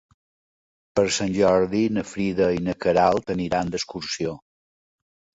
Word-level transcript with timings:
Per 0.99 1.03
Sant 1.17 1.33
Jordi 1.35 1.81
na 1.97 2.03
Frida 2.11 2.47
i 2.59 2.63
na 2.69 2.75
Queralt 2.85 3.29
aniran 3.35 3.69
d'excursió. 3.75 4.33